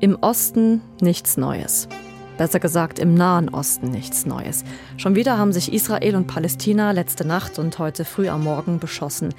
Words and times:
Im 0.00 0.16
Osten 0.20 0.80
nichts 1.00 1.36
Neues. 1.36 1.88
Besser 2.36 2.60
gesagt, 2.60 3.00
im 3.00 3.14
Nahen 3.14 3.48
Osten 3.48 3.90
nichts 3.90 4.26
Neues. 4.26 4.62
Schon 4.96 5.16
wieder 5.16 5.38
haben 5.38 5.52
sich 5.52 5.72
Israel 5.72 6.14
und 6.14 6.28
Palästina 6.28 6.92
letzte 6.92 7.26
Nacht 7.26 7.58
und 7.58 7.80
heute 7.80 8.04
früh 8.04 8.28
am 8.28 8.44
Morgen 8.44 8.78
beschossen. 8.78 9.34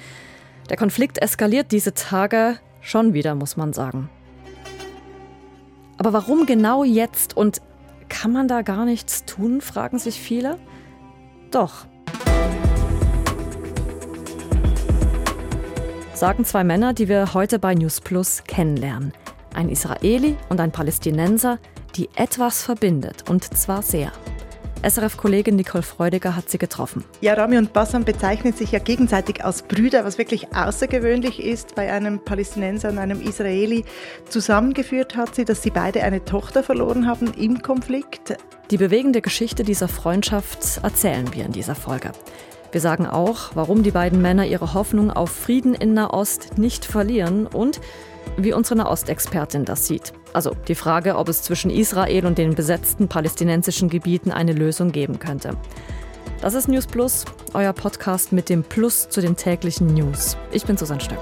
Der 0.68 0.76
Konflikt 0.76 1.16
eskaliert 1.16 1.72
diese 1.72 1.94
Tage 1.94 2.58
schon 2.82 3.14
wieder, 3.14 3.34
muss 3.34 3.56
man 3.56 3.72
sagen. 3.72 4.10
Aber 5.96 6.12
warum 6.12 6.44
genau 6.44 6.84
jetzt 6.84 7.34
und 7.34 7.62
kann 8.10 8.30
man 8.30 8.46
da 8.46 8.60
gar 8.60 8.84
nichts 8.84 9.24
tun, 9.24 9.62
fragen 9.62 9.98
sich 9.98 10.20
viele. 10.20 10.58
Doch. 11.50 11.86
Sagen 16.12 16.44
zwei 16.44 16.64
Männer, 16.64 16.92
die 16.92 17.08
wir 17.08 17.32
heute 17.32 17.58
bei 17.58 17.74
News 17.74 18.02
Plus 18.02 18.44
kennenlernen 18.46 19.14
ein 19.54 19.68
Israeli 19.68 20.36
und 20.48 20.60
ein 20.60 20.72
Palästinenser, 20.72 21.58
die 21.96 22.08
etwas 22.16 22.62
verbindet, 22.62 23.28
und 23.28 23.44
zwar 23.56 23.82
sehr. 23.82 24.12
SRF-Kollegin 24.82 25.56
Nicole 25.56 25.82
Freudiger 25.82 26.34
hat 26.34 26.48
sie 26.48 26.56
getroffen. 26.56 27.04
Ja, 27.20 27.34
Rami 27.34 27.58
und 27.58 27.74
Bassam 27.74 28.04
bezeichnen 28.04 28.54
sich 28.54 28.72
ja 28.72 28.78
gegenseitig 28.78 29.44
als 29.44 29.62
Brüder, 29.62 30.06
was 30.06 30.16
wirklich 30.16 30.54
außergewöhnlich 30.54 31.42
ist 31.44 31.74
bei 31.74 31.92
einem 31.92 32.24
Palästinenser 32.24 32.88
und 32.88 32.98
einem 32.98 33.20
Israeli. 33.20 33.84
Zusammengeführt 34.28 35.16
hat 35.16 35.34
sie, 35.34 35.44
dass 35.44 35.62
sie 35.62 35.70
beide 35.70 36.02
eine 36.02 36.24
Tochter 36.24 36.62
verloren 36.62 37.06
haben 37.06 37.32
im 37.34 37.60
Konflikt. 37.60 38.38
Die 38.70 38.78
bewegende 38.78 39.20
Geschichte 39.20 39.64
dieser 39.64 39.88
Freundschaft 39.88 40.80
erzählen 40.82 41.34
wir 41.34 41.44
in 41.44 41.52
dieser 41.52 41.74
Folge. 41.74 42.12
Wir 42.72 42.80
sagen 42.80 43.06
auch, 43.06 43.50
warum 43.54 43.82
die 43.82 43.90
beiden 43.90 44.22
Männer 44.22 44.46
ihre 44.46 44.74
Hoffnung 44.74 45.10
auf 45.10 45.30
Frieden 45.30 45.74
in 45.74 45.92
Nahost 45.92 46.56
nicht 46.56 46.84
verlieren 46.84 47.46
und 47.46 47.80
wie 48.36 48.52
unsere 48.52 48.76
Nahostexpertin 48.76 49.64
das 49.64 49.86
sieht. 49.86 50.12
Also 50.32 50.54
die 50.68 50.74
Frage, 50.74 51.16
ob 51.16 51.28
es 51.28 51.42
zwischen 51.42 51.70
Israel 51.70 52.26
und 52.26 52.38
den 52.38 52.54
besetzten 52.54 53.08
palästinensischen 53.08 53.88
Gebieten 53.88 54.30
eine 54.30 54.52
Lösung 54.52 54.92
geben 54.92 55.18
könnte. 55.18 55.56
Das 56.40 56.54
ist 56.54 56.68
News 56.68 56.86
Plus, 56.86 57.24
euer 57.52 57.72
Podcast 57.72 58.32
mit 58.32 58.48
dem 58.48 58.62
Plus 58.62 59.08
zu 59.08 59.20
den 59.20 59.36
täglichen 59.36 59.88
News. 59.88 60.36
Ich 60.52 60.64
bin 60.64 60.76
Susanne 60.76 61.00
Stöck. 61.00 61.18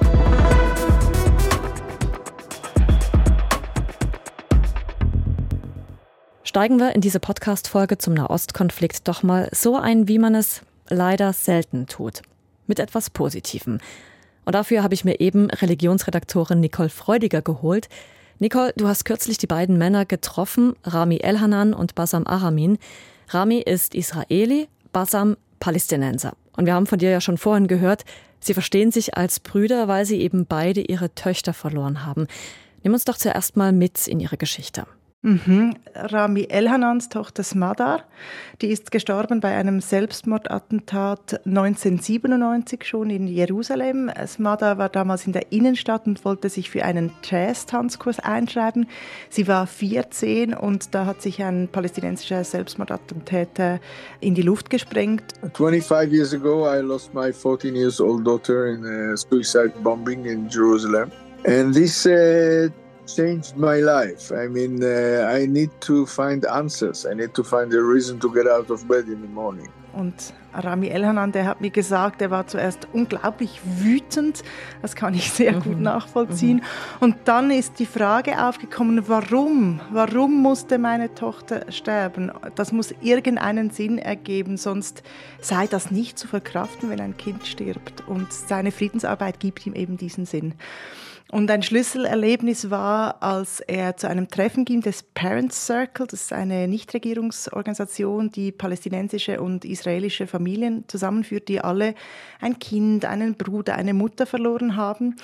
Steigen 6.45 6.79
wir 6.79 6.95
in 6.95 7.01
diese 7.01 7.21
Podcast-Folge 7.21 7.99
zum 7.99 8.15
Nahostkonflikt 8.15 9.07
doch 9.07 9.23
mal 9.23 9.49
so 9.53 9.77
ein, 9.77 10.09
wie 10.09 10.19
man 10.19 10.35
es 10.35 10.63
leider 10.89 11.33
selten 11.33 11.87
tut. 11.87 12.23
Mit 12.67 12.79
etwas 12.79 13.11
Positivem. 13.11 13.79
Und 14.49 14.55
dafür 14.55 14.83
habe 14.83 14.95
ich 14.95 15.05
mir 15.05 15.21
eben 15.21 15.51
Religionsredaktorin 15.51 16.61
Nicole 16.61 16.89
Freudiger 16.89 17.43
geholt. 17.43 17.91
Nicole, 18.39 18.73
du 18.79 18.89
hast 18.89 19.05
kürzlich 19.05 19.37
die 19.37 19.47
beiden 19.47 19.77
Männer 19.77 20.07
getroffen, 20.07 20.75
Rami 20.85 21.19
Elhanan 21.19 21.75
und 21.75 21.95
Basam 21.95 22.27
Aramin. 22.27 22.79
Rami 23.29 23.59
ist 23.59 23.95
Israeli, 23.95 24.69
Basam 24.91 25.37
Palästinenser. 25.61 26.33
Und 26.57 26.65
wir 26.65 26.73
haben 26.73 26.87
von 26.87 26.99
dir 26.99 27.11
ja 27.11 27.21
schon 27.21 27.37
vorhin 27.37 27.67
gehört, 27.67 28.07
sie 28.41 28.55
verstehen 28.55 28.91
sich 28.91 29.19
als 29.19 29.39
Brüder, 29.39 29.87
weil 29.87 30.07
sie 30.07 30.19
eben 30.23 30.47
beide 30.47 30.81
ihre 30.81 31.15
Töchter 31.15 31.53
verloren 31.53 32.07
haben. 32.07 32.27
Nimm 32.83 32.95
uns 32.95 33.05
doch 33.05 33.19
zuerst 33.19 33.59
mal 33.59 33.73
mit 33.73 34.09
in 34.09 34.19
ihre 34.19 34.39
Geschichte. 34.39 34.87
Mhm. 35.29 35.75
Rami 35.95 36.47
Elhanans 36.49 37.11
Tochter 37.11 37.43
Smadar, 37.43 38.05
die 38.63 38.69
ist 38.69 38.91
gestorben 38.91 39.41
bei 39.41 39.55
einem 39.55 39.83
Selbstmordattentat 39.83 41.43
1997 41.45 42.83
schon 42.85 43.11
in 43.11 43.27
Jerusalem. 43.27 44.11
Smadar 44.27 44.79
war 44.79 44.89
damals 44.89 45.27
in 45.27 45.35
der 45.35 45.53
Innenstadt 45.53 46.07
und 46.07 46.25
wollte 46.25 46.49
sich 46.49 46.71
für 46.71 46.83
einen 46.83 47.13
Jazz-Tanzkurs 47.23 48.21
einschreiben. 48.21 48.89
Sie 49.29 49.47
war 49.47 49.67
14 49.67 50.55
und 50.55 50.95
da 50.95 51.05
hat 51.05 51.21
sich 51.21 51.43
ein 51.43 51.69
palästinensischer 51.71 52.43
Selbstmordattentäter 52.43 53.81
in 54.21 54.35
die 54.35 54.41
Luft 54.41 54.71
gesprengt. 54.71 55.35
25 55.53 56.11
years 56.11 56.33
ago 56.33 56.67
I 56.67 56.81
lost 56.81 57.13
my 57.13 57.31
14 57.31 57.77
years 57.77 58.01
old 58.01 58.27
daughter 58.27 58.69
in 58.69 58.83
a 58.83 59.15
suicide 59.15 59.75
bombing 59.83 60.25
in 60.25 60.49
Jerusalem. 60.49 61.11
And 61.45 61.75
this 61.75 62.07
uh, 62.07 62.71
changed 63.15 63.57
my 63.57 63.81
life. 63.81 64.33
I 64.33 64.49
mean, 64.49 64.83
uh, 64.83 65.29
I 65.29 65.47
need 65.47 65.71
to 65.81 66.07
find 66.07 66.47
answers. 66.47 67.07
I 67.07 67.15
need 67.15 67.35
to 67.35 67.43
find 67.43 67.73
a 67.75 67.83
reason 67.83 68.21
to 68.21 68.33
get 68.33 68.47
out 68.47 68.71
of 68.71 68.87
bed 68.87 69.09
in 69.09 69.21
the 69.23 69.29
morning. 69.29 69.69
Und 69.93 70.33
Rami 70.55 70.89
Elhanan, 70.89 71.33
der 71.33 71.47
hat 71.47 71.61
mir 71.61 71.71
gesagt, 71.71 72.23
er 72.23 72.31
war 72.31 72.47
zuerst 72.47 72.87
unglaublich 72.93 73.61
wütend. 73.65 74.45
Das 74.83 74.95
kann 74.95 75.15
ich 75.15 75.33
sehr 75.33 75.53
mhm. 75.53 75.63
gut 75.63 75.81
nachvollziehen. 75.81 76.59
Mhm. 76.59 76.63
Und 77.01 77.17
dann 77.25 77.51
ist 77.51 77.79
die 77.79 77.87
Frage 77.87 78.47
aufgekommen, 78.47 79.09
warum? 79.09 79.81
Warum 79.91 80.41
musste 80.43 80.79
meine 80.79 81.15
Tochter 81.15 81.71
sterben? 81.73 82.31
Das 82.55 82.71
muss 82.71 82.95
irgendeinen 83.01 83.71
Sinn 83.71 83.99
ergeben, 83.99 84.57
sonst 84.57 85.03
sei 85.41 85.67
das 85.67 85.91
nicht 85.91 86.19
zu 86.19 86.29
verkraften, 86.29 86.91
wenn 86.91 87.01
ein 87.01 87.17
Kind 87.17 87.47
stirbt. 87.47 88.07
Und 88.07 88.33
seine 88.33 88.71
Friedensarbeit 88.71 89.41
gibt 89.41 89.67
ihm 89.67 89.75
eben 89.75 89.97
diesen 89.97 90.27
Sinn. 90.27 90.55
Und 91.31 91.51
ein 91.51 91.63
Schlüsselerlebnis 91.63 92.71
war, 92.71 93.23
als 93.23 93.61
er 93.61 93.99
zu 93.99 94.09
einem 94.09 94.29
Treffen 94.29 94.65
ging 94.65 94.81
des 94.81 95.03
Parents 95.03 95.67
Circle, 95.67 96.07
das 96.07 96.23
ist 96.23 96.33
eine 96.33 96.67
Nichtregierungsorganisation, 96.69 98.31
die 98.31 98.51
palästinensische 98.51 99.39
und 99.43 99.67
israelische 99.67 100.27
Familien 100.27 100.85
zusammenführt, 100.89 101.49
die 101.49 101.61
alle 101.61 101.95
ein 102.41 102.59
Kind, 102.59 103.05
einen 103.05 103.35
Bruder, 103.35 103.75
eine 103.75 103.93
Mutter 103.93 104.25
verloren 104.25 104.77
haben. 104.77 105.17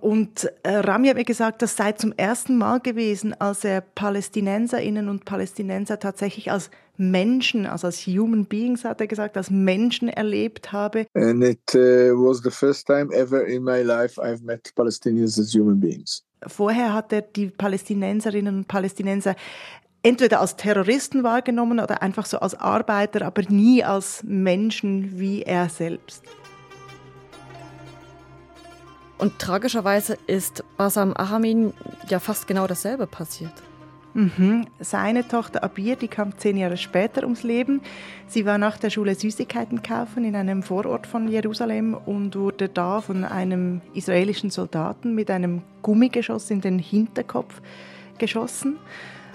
Und 0.00 0.50
äh, 0.62 0.76
Rami 0.76 1.08
hat 1.08 1.16
mir 1.16 1.24
gesagt, 1.24 1.62
das 1.62 1.76
sei 1.76 1.92
zum 1.92 2.12
ersten 2.16 2.56
Mal 2.56 2.80
gewesen, 2.80 3.34
als 3.38 3.64
er 3.64 3.82
Palästinenserinnen 3.82 5.08
und 5.08 5.24
Palästinenser 5.24 5.98
tatsächlich 5.98 6.50
als 6.50 6.70
Menschen, 6.96 7.66
also 7.66 7.86
als 7.86 8.06
Human 8.06 8.46
Beings, 8.46 8.84
hat 8.84 9.00
er 9.00 9.06
gesagt, 9.06 9.36
als 9.36 9.50
Menschen 9.50 10.08
erlebt 10.08 10.72
habe. 10.72 11.06
And 11.14 11.44
it 11.44 11.74
uh, 11.74 12.14
was 12.14 12.42
the 12.42 12.50
first 12.50 12.86
time 12.86 13.12
ever 13.14 13.44
in 13.46 13.62
my 13.62 13.82
life 13.82 14.20
I've 14.20 14.42
met 14.42 14.72
Palestinians 14.74 15.38
as 15.38 15.54
human 15.54 15.80
beings. 15.80 16.24
Vorher 16.46 16.94
hat 16.94 17.12
er 17.12 17.22
die 17.22 17.48
Palästinenserinnen 17.48 18.58
und 18.58 18.68
Palästinenser 18.68 19.34
entweder 20.02 20.40
als 20.40 20.56
Terroristen 20.56 21.22
wahrgenommen 21.22 21.80
oder 21.80 22.02
einfach 22.02 22.24
so 22.26 22.38
als 22.38 22.54
Arbeiter, 22.54 23.26
aber 23.26 23.42
nie 23.48 23.84
als 23.84 24.22
Menschen 24.24 25.18
wie 25.18 25.42
er 25.42 25.68
selbst. 25.68 26.24
Und 29.20 29.38
tragischerweise 29.38 30.16
ist 30.26 30.64
Basam 30.78 31.12
Ahamin 31.14 31.74
ja 32.08 32.20
fast 32.20 32.46
genau 32.46 32.66
dasselbe 32.66 33.06
passiert. 33.06 33.52
Mhm. 34.14 34.66
Seine 34.80 35.28
Tochter 35.28 35.62
Abir, 35.62 35.96
die 35.96 36.08
kam 36.08 36.38
zehn 36.38 36.56
Jahre 36.56 36.78
später 36.78 37.24
ums 37.24 37.42
Leben. 37.42 37.82
Sie 38.28 38.46
war 38.46 38.56
nach 38.56 38.78
der 38.78 38.88
Schule 38.88 39.14
Süßigkeiten 39.14 39.82
kaufen 39.82 40.24
in 40.24 40.34
einem 40.34 40.62
Vorort 40.62 41.06
von 41.06 41.28
Jerusalem 41.28 41.92
und 41.94 42.34
wurde 42.34 42.70
da 42.70 43.02
von 43.02 43.24
einem 43.24 43.82
israelischen 43.92 44.48
Soldaten 44.48 45.14
mit 45.14 45.30
einem 45.30 45.60
Gummigeschoss 45.82 46.50
in 46.50 46.62
den 46.62 46.78
Hinterkopf 46.78 47.60
geschossen. 48.16 48.78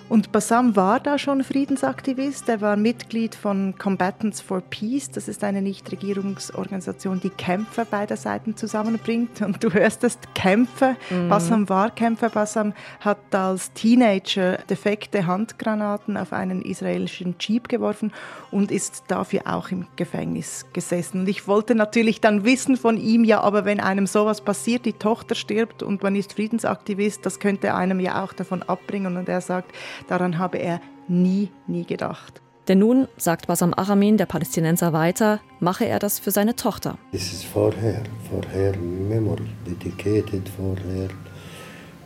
Und 0.07 0.31
Bassam 0.31 0.75
war 0.75 0.99
da 0.99 1.17
schon 1.17 1.43
Friedensaktivist. 1.43 2.47
Er 2.47 2.61
war 2.61 2.77
Mitglied 2.77 3.33
von 3.33 3.73
Combatants 3.77 4.39
for 4.39 4.61
Peace. 4.61 5.09
Das 5.09 5.27
ist 5.27 5.43
eine 5.43 5.63
Nichtregierungsorganisation, 5.63 7.19
die 7.19 7.31
Kämpfer 7.31 7.85
beider 7.85 8.15
Seiten 8.15 8.55
zusammenbringt. 8.55 9.41
Und 9.41 9.63
du 9.63 9.73
hörst 9.73 10.03
es, 10.03 10.19
Kämpfer. 10.35 10.95
Mhm. 11.09 11.29
Bassam 11.29 11.69
war 11.69 11.89
Kämpfer. 11.89 12.29
Bassam 12.29 12.73
hat 12.99 13.33
als 13.33 13.73
Teenager 13.73 14.59
defekte 14.69 15.25
Handgranaten 15.25 16.17
auf 16.17 16.33
einen 16.33 16.61
israelischen 16.61 17.35
Jeep 17.39 17.67
geworfen 17.67 18.13
und 18.51 18.71
ist 18.71 19.05
dafür 19.07 19.41
auch 19.45 19.71
im 19.71 19.87
Gefängnis 19.95 20.67
gesessen. 20.71 21.21
Und 21.21 21.29
ich 21.29 21.47
wollte 21.47 21.73
natürlich 21.73 22.21
dann 22.21 22.45
wissen 22.45 22.77
von 22.77 22.97
ihm, 22.97 23.23
ja, 23.23 23.41
aber 23.41 23.65
wenn 23.65 23.79
einem 23.79 24.05
sowas 24.05 24.41
passiert, 24.41 24.85
die 24.85 24.93
Tochter 24.93 25.33
stirbt 25.33 25.81
und 25.81 26.03
man 26.03 26.15
ist 26.15 26.33
Friedensaktivist, 26.33 27.25
das 27.25 27.39
könnte 27.39 27.73
einem 27.73 27.99
ja 27.99 28.23
auch 28.23 28.33
davon 28.33 28.61
abbringen. 28.61 29.17
Und 29.17 29.27
er 29.27 29.41
sagt, 29.41 29.71
Daran 30.07 30.37
habe 30.37 30.57
er 30.57 30.79
nie, 31.07 31.51
nie 31.67 31.85
gedacht. 31.85 32.41
Denn 32.67 32.79
nun, 32.79 33.07
sagt 33.17 33.45
Basam 33.45 33.73
Aramin, 33.75 34.17
der 34.17 34.25
Palästinenser 34.25 34.91
weiter, 34.91 35.39
mache 35.59 35.85
er 35.85 35.99
das 35.99 36.17
für 36.17 36.31
seine 36.31 36.55
Tochter. 36.55 36.97
This 37.11 37.31
is 37.31 37.43
for 37.43 37.71
her, 37.73 38.01
for 38.29 38.41
her 38.51 38.75
memory, 38.77 39.47
dedicated 39.65 40.49
for 40.49 40.75
her 40.77 41.09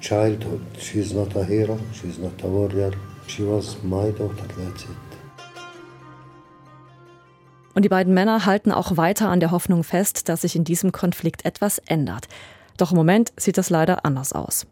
childhood. 0.01 0.61
She's 0.77 1.13
not 1.13 1.35
a 1.37 1.43
hero, 1.43 1.79
she's 1.93 2.17
not 2.17 2.43
a 2.43 2.47
warrior, 2.47 2.91
she 3.27 3.43
was 3.43 3.77
my 3.83 4.11
daughter, 4.11 4.47
that's 4.57 4.83
it. 4.83 4.89
Und 7.75 7.83
die 7.83 7.89
beiden 7.89 8.13
Männer 8.13 8.45
halten 8.45 8.73
auch 8.73 8.97
weiter 8.97 9.29
an 9.29 9.39
der 9.39 9.51
Hoffnung 9.51 9.85
fest, 9.85 10.27
dass 10.27 10.41
sich 10.41 10.57
in 10.57 10.65
diesem 10.65 10.91
Konflikt 10.91 11.45
etwas 11.45 11.77
ändert. 11.77 12.27
Doch 12.75 12.91
im 12.91 12.97
Moment 12.97 13.31
sieht 13.37 13.57
das 13.57 13.69
leider 13.69 14.03
anders 14.03 14.33
aus. 14.33 14.67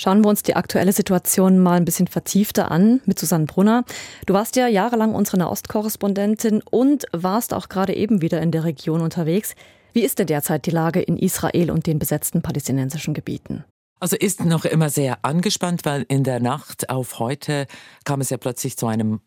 Schauen 0.00 0.24
wir 0.24 0.30
uns 0.30 0.42
die 0.42 0.56
aktuelle 0.56 0.94
Situation 0.94 1.58
mal 1.58 1.74
ein 1.74 1.84
bisschen 1.84 2.06
vertiefter 2.06 2.70
an 2.70 3.02
mit 3.04 3.18
Susanne 3.18 3.44
Brunner. 3.44 3.84
Du 4.24 4.32
warst 4.32 4.56
ja 4.56 4.66
jahrelang 4.66 5.14
unsere 5.14 5.36
Nahostkorrespondentin 5.36 6.62
und 6.70 7.04
warst 7.12 7.52
auch 7.52 7.68
gerade 7.68 7.94
eben 7.94 8.22
wieder 8.22 8.40
in 8.40 8.50
der 8.50 8.64
Region 8.64 9.02
unterwegs. 9.02 9.54
Wie 9.92 10.00
ist 10.00 10.18
denn 10.18 10.26
derzeit 10.26 10.64
die 10.64 10.70
Lage 10.70 11.02
in 11.02 11.18
Israel 11.18 11.70
und 11.70 11.86
den 11.86 11.98
besetzten 11.98 12.40
palästinensischen 12.40 13.12
Gebieten? 13.12 13.66
Also 14.02 14.16
ist 14.16 14.42
noch 14.46 14.64
immer 14.64 14.88
sehr 14.88 15.18
angespannt, 15.22 15.84
weil 15.84 16.06
in 16.08 16.24
der 16.24 16.40
Nacht 16.40 16.88
auf 16.88 17.18
heute 17.18 17.66
kam 18.04 18.22
es 18.22 18.30
ja 18.30 18.38
plötzlich 18.38 18.78
zu 18.78 18.86
einem 18.86 19.20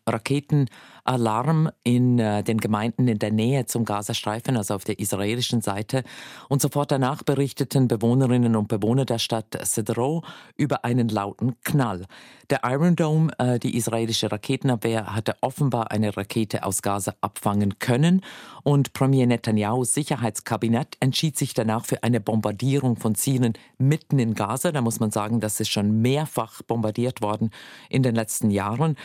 Raketenalarm 1.06 1.70
in 1.82 2.18
äh, 2.18 2.42
den 2.42 2.58
Gemeinden 2.58 3.08
in 3.08 3.18
der 3.18 3.30
Nähe 3.30 3.66
zum 3.66 3.84
Gazastreifen, 3.84 4.56
also 4.56 4.74
auf 4.74 4.84
der 4.84 4.98
israelischen 4.98 5.60
Seite. 5.60 6.02
Und 6.48 6.62
sofort 6.62 6.90
danach 6.90 7.22
berichteten 7.22 7.88
Bewohnerinnen 7.88 8.56
und 8.56 8.68
Bewohner 8.68 9.04
der 9.04 9.18
Stadt 9.18 9.56
Sedro 9.62 10.22
über 10.56 10.84
einen 10.84 11.08
lauten 11.08 11.56
Knall. 11.62 12.06
Der 12.50 12.60
Iron 12.64 12.96
Dome, 12.96 13.32
äh, 13.38 13.58
die 13.58 13.76
israelische 13.76 14.30
Raketenabwehr, 14.30 15.14
hatte 15.14 15.36
offenbar 15.40 15.90
eine 15.90 16.16
Rakete 16.16 16.64
aus 16.64 16.82
Gaza 16.82 17.14
abfangen 17.20 17.78
können. 17.78 18.22
Und 18.62 18.92
Premier 18.92 19.26
Netanyahus 19.26 19.94
Sicherheitskabinett 19.94 20.96
entschied 21.00 21.36
sich 21.38 21.54
danach 21.54 21.84
für 21.84 22.02
eine 22.02 22.20
Bombardierung 22.20 22.96
von 22.96 23.14
Zielen 23.14 23.54
mitten 23.78 24.18
in. 24.18 24.34
Gaza. 24.34 24.72
Da 24.72 24.80
muss 24.80 25.00
man 25.00 25.10
sagen, 25.10 25.40
das 25.40 25.60
ist 25.60 25.68
schon 25.68 26.00
mehrfach 26.02 26.62
bombardiert 26.62 27.22
worden 27.22 27.50
in 27.88 28.02
den 28.02 28.14
letzten 28.14 28.50
Jahren. 28.50 28.96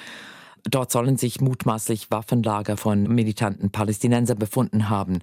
Dort 0.63 0.91
sollen 0.91 1.17
sich 1.17 1.41
mutmaßlich 1.41 2.11
Waffenlager 2.11 2.77
von 2.77 3.03
militanten 3.03 3.71
Palästinensern 3.71 4.37
befunden 4.37 4.89
haben. 4.89 5.19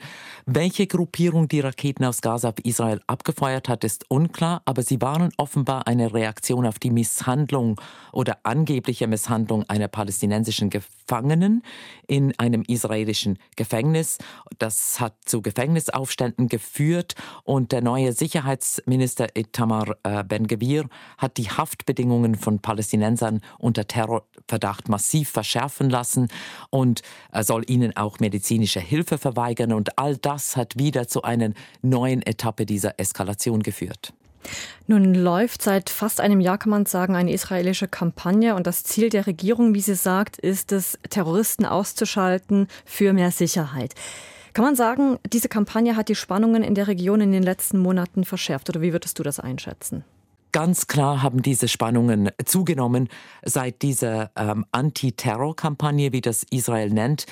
Welche 0.46 0.86
Gruppierung 0.86 1.48
die 1.48 1.60
Raketen 1.60 2.04
aus 2.04 2.20
Gaza 2.20 2.48
auf 2.50 2.64
Israel 2.64 3.00
abgefeuert 3.06 3.68
hat, 3.68 3.84
ist 3.84 4.10
unklar, 4.10 4.62
aber 4.64 4.82
sie 4.82 5.00
waren 5.00 5.30
offenbar 5.36 5.86
eine 5.86 6.14
Reaktion 6.14 6.66
auf 6.66 6.78
die 6.78 6.90
Misshandlung 6.90 7.80
oder 8.12 8.38
angebliche 8.44 9.06
Misshandlung 9.06 9.64
einer 9.68 9.88
palästinensischen 9.88 10.70
Gefangenen 10.70 11.62
in 12.06 12.38
einem 12.38 12.62
israelischen 12.62 13.38
Gefängnis. 13.56 14.18
Das 14.58 15.00
hat 15.00 15.14
zu 15.24 15.42
Gefängnisaufständen 15.42 16.48
geführt 16.48 17.14
und 17.44 17.72
der 17.72 17.82
neue 17.82 18.12
Sicherheitsminister 18.12 19.36
Itamar 19.36 19.96
äh, 20.02 20.24
Ben-Gvir 20.24 20.88
hat 21.18 21.36
die 21.36 21.50
Haftbedingungen 21.50 22.36
von 22.36 22.60
Palästinensern 22.60 23.40
unter 23.58 23.86
Terrorverdacht 23.86 24.88
massiv 24.88 25.25
massiv 25.26 25.30
verschärfen 25.30 25.90
lassen 25.90 26.28
und 26.70 27.02
er 27.30 27.44
soll 27.44 27.64
ihnen 27.68 27.96
auch 27.96 28.20
medizinische 28.20 28.80
Hilfe 28.80 29.18
verweigern. 29.18 29.72
Und 29.72 29.98
all 29.98 30.16
das 30.16 30.56
hat 30.56 30.78
wieder 30.78 31.08
zu 31.08 31.22
einer 31.22 31.52
neuen 31.82 32.22
Etappe 32.22 32.66
dieser 32.66 32.98
Eskalation 32.98 33.62
geführt. 33.62 34.12
Nun 34.86 35.14
läuft 35.14 35.62
seit 35.62 35.90
fast 35.90 36.20
einem 36.20 36.40
Jahr, 36.40 36.58
kann 36.58 36.70
man 36.70 36.86
sagen, 36.86 37.16
eine 37.16 37.32
israelische 37.32 37.88
Kampagne 37.88 38.54
und 38.54 38.66
das 38.66 38.84
Ziel 38.84 39.08
der 39.08 39.26
Regierung, 39.26 39.74
wie 39.74 39.80
sie 39.80 39.96
sagt, 39.96 40.38
ist 40.38 40.70
es, 40.70 40.98
Terroristen 41.10 41.66
auszuschalten 41.66 42.68
für 42.84 43.12
mehr 43.12 43.32
Sicherheit. 43.32 43.94
Kann 44.52 44.64
man 44.64 44.76
sagen, 44.76 45.18
diese 45.32 45.48
Kampagne 45.48 45.96
hat 45.96 46.08
die 46.08 46.14
Spannungen 46.14 46.62
in 46.62 46.74
der 46.74 46.86
Region 46.86 47.20
in 47.20 47.32
den 47.32 47.42
letzten 47.42 47.78
Monaten 47.78 48.24
verschärft 48.24 48.70
oder 48.70 48.80
wie 48.80 48.92
würdest 48.92 49.18
du 49.18 49.24
das 49.24 49.40
einschätzen? 49.40 50.04
Ganz 50.56 50.86
klar 50.86 51.22
haben 51.22 51.42
diese 51.42 51.68
Spannungen 51.68 52.30
zugenommen 52.46 53.10
seit 53.44 53.82
dieser 53.82 54.30
ähm, 54.36 54.64
Anti-Terror-Kampagne, 54.72 56.14
wie 56.14 56.22
das 56.22 56.44
Israel 56.44 56.88
nennt. 56.88 57.26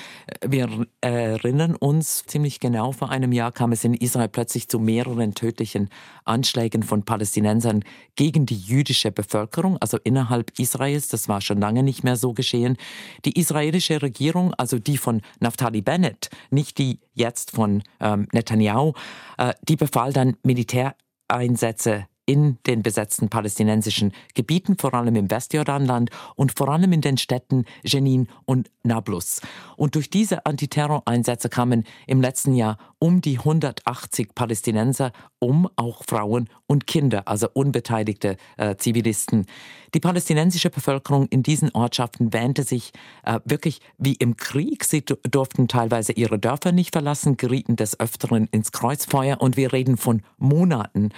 Wir 0.46 0.68
erinnern 1.00 1.74
uns 1.74 2.26
ziemlich 2.26 2.60
genau, 2.60 2.92
vor 2.92 3.08
einem 3.08 3.32
Jahr 3.32 3.50
kam 3.50 3.72
es 3.72 3.82
in 3.82 3.94
Israel 3.94 4.28
plötzlich 4.28 4.68
zu 4.68 4.78
mehreren 4.78 5.34
tödlichen 5.34 5.88
Anschlägen 6.26 6.82
von 6.82 7.04
Palästinensern 7.04 7.82
gegen 8.14 8.44
die 8.44 8.58
jüdische 8.58 9.10
Bevölkerung, 9.10 9.78
also 9.78 9.96
innerhalb 10.04 10.52
Israels. 10.58 11.08
Das 11.08 11.26
war 11.26 11.40
schon 11.40 11.62
lange 11.62 11.82
nicht 11.82 12.04
mehr 12.04 12.16
so 12.16 12.34
geschehen. 12.34 12.76
Die 13.24 13.40
israelische 13.40 14.02
Regierung, 14.02 14.52
also 14.52 14.78
die 14.78 14.98
von 14.98 15.22
Naftali 15.40 15.80
Bennett, 15.80 16.28
nicht 16.50 16.76
die 16.76 17.00
jetzt 17.14 17.52
von 17.52 17.84
ähm, 18.00 18.28
Netanyahu, 18.32 18.92
äh, 19.38 19.54
die 19.66 19.76
befahl 19.76 20.12
dann 20.12 20.36
Militäreinsätze 20.42 22.04
in 22.26 22.58
den 22.66 22.82
besetzten 22.82 23.28
palästinensischen 23.28 24.12
Gebieten, 24.34 24.76
vor 24.78 24.94
allem 24.94 25.16
im 25.16 25.30
Westjordanland 25.30 26.10
und 26.36 26.56
vor 26.56 26.68
allem 26.68 26.92
in 26.92 27.00
den 27.00 27.18
Städten 27.18 27.64
Jenin 27.82 28.28
und 28.44 28.70
Nablus. 28.82 29.40
Und 29.76 29.94
durch 29.94 30.10
diese 30.10 30.46
Antiterror-Einsätze 30.46 31.48
kamen 31.48 31.84
im 32.06 32.20
letzten 32.20 32.54
Jahr 32.54 32.78
um 32.98 33.20
die 33.20 33.38
180 33.38 34.34
Palästinenser 34.34 35.12
um, 35.38 35.68
auch 35.76 36.02
Frauen 36.08 36.48
und 36.66 36.86
Kinder, 36.86 37.28
also 37.28 37.48
unbeteiligte 37.52 38.36
äh, 38.56 38.76
Zivilisten. 38.76 39.46
Die 39.92 40.00
palästinensische 40.00 40.70
Bevölkerung 40.70 41.26
in 41.28 41.42
diesen 41.42 41.70
Ortschaften 41.74 42.32
wähnte 42.32 42.62
sich 42.62 42.92
äh, 43.24 43.40
wirklich 43.44 43.80
wie 43.98 44.14
im 44.14 44.36
Krieg. 44.36 44.84
Sie 44.84 45.04
durften 45.04 45.68
teilweise 45.68 46.12
ihre 46.12 46.38
Dörfer 46.38 46.72
nicht 46.72 46.94
verlassen, 46.94 47.36
gerieten 47.36 47.76
des 47.76 48.00
Öfteren 48.00 48.48
ins 48.50 48.72
Kreuzfeuer 48.72 49.40
und 49.40 49.56
wir 49.56 49.72
reden 49.72 49.96
von 49.98 50.22
Monaten. 50.38 51.10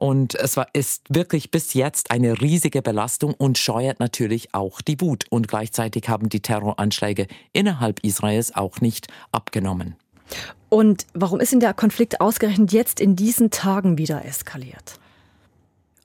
Und 0.00 0.34
es 0.34 0.56
war, 0.56 0.66
ist 0.72 1.02
wirklich 1.10 1.50
bis 1.50 1.74
jetzt 1.74 2.10
eine 2.10 2.40
riesige 2.40 2.80
Belastung 2.80 3.34
und 3.34 3.58
scheuert 3.58 4.00
natürlich 4.00 4.54
auch 4.54 4.80
die 4.80 4.98
Wut. 4.98 5.26
Und 5.28 5.46
gleichzeitig 5.46 6.08
haben 6.08 6.30
die 6.30 6.40
Terroranschläge 6.40 7.26
innerhalb 7.52 8.02
Israels 8.02 8.56
auch 8.56 8.80
nicht 8.80 9.08
abgenommen. 9.30 9.96
Und 10.70 11.06
warum 11.12 11.38
ist 11.38 11.52
denn 11.52 11.60
der 11.60 11.74
Konflikt 11.74 12.22
ausgerechnet 12.22 12.72
jetzt 12.72 12.98
in 12.98 13.14
diesen 13.14 13.50
Tagen 13.50 13.98
wieder 13.98 14.24
eskaliert? 14.24 14.98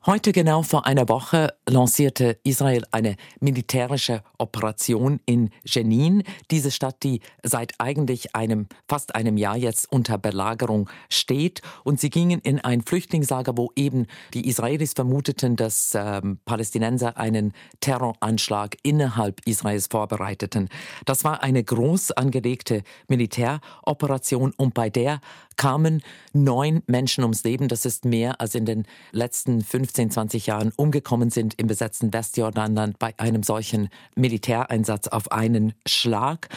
Heute 0.07 0.34
genau 0.34 0.62
vor 0.62 0.86
einer 0.86 1.10
Woche 1.10 1.56
lancierte 1.68 2.38
Israel 2.44 2.84
eine 2.92 3.16
militärische 3.40 4.22
Operation 4.38 5.19
in 5.25 5.50
Jenin, 5.63 6.22
diese 6.52 6.69
Stadt, 6.69 7.02
die 7.02 7.22
seit 7.42 7.74
eigentlich 7.80 8.36
einem 8.36 8.68
fast 8.88 9.16
einem 9.16 9.36
Jahr 9.36 9.57
jetzt 9.57 9.92
unter 9.92 10.19
Belagerung 10.19 10.92
steht. 11.10 11.63
Und 11.84 12.00
sie 12.00 12.12
gingen 12.12 12.40
in 12.42 12.60
ein 12.60 12.84
Flüchtlingslager, 12.84 13.57
wo 13.57 13.72
eben 13.75 14.06
die 14.36 14.48
Israelis 14.48 14.94
vermuteten, 14.94 15.56
dass 15.56 15.94
ähm, 15.96 16.38
Palästinenser 16.46 17.18
einen 17.18 17.54
Terroranschlag 17.80 18.78
innerhalb 18.84 19.42
Israels 19.48 19.88
vorbereiteten. 19.88 20.69
Das 21.06 21.24
war 21.24 21.42
eine 21.42 21.63
groß 21.63 22.12
angelegte 22.12 22.84
Militäroperation 23.07 24.54
und 24.56 24.75
bei 24.75 24.92
der 24.92 25.19
kamen 25.56 26.02
neun 26.34 26.84
Menschen 26.88 27.24
ums 27.24 27.44
Leben. 27.44 27.68
Das 27.68 27.86
ist 27.86 28.06
mehr 28.06 28.42
als 28.42 28.56
in 28.56 28.66
den 28.66 28.86
letzten 29.12 29.62
15, 29.62 30.12
20 30.12 30.48
Jahren 30.48 30.72
umgekommen 30.75 31.30
sind 31.30 31.54
im 31.57 31.68
besetzten 31.68 32.13
Westjordanland 32.13 33.00
bei 33.00 33.13
einem 33.18 33.44
solchen 33.44 33.90
Militäreinsatz 34.16 35.07
auf 35.07 35.31
einen 35.31 35.74
Schlag. 35.86 36.50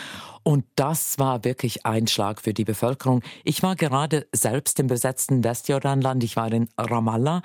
Und 0.42 0.64
das 0.76 1.18
war 1.18 1.44
wirklich 1.44 1.84
ein 1.84 2.06
Schlag 2.06 2.40
für 2.40 2.54
die 2.54 2.64
Bevölkerung. 2.64 3.22
Ich 3.44 3.62
war 3.62 3.76
gerade 3.76 4.26
selbst 4.32 4.80
im 4.80 4.86
besetzten 4.86 5.44
Westjordanland. 5.44 6.24
Ich 6.24 6.36
war 6.36 6.50
in 6.50 6.68
Ramallah. 6.78 7.42